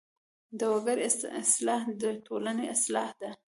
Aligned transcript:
د 0.59 0.59
وګړي 0.73 1.03
اصلاح 1.43 1.81
د 2.01 2.03
ټولنې 2.25 2.65
اصلاح 2.75 3.09
ده. 3.21 3.29